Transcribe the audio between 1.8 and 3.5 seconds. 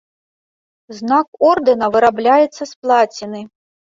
вырабляецца з плаціны.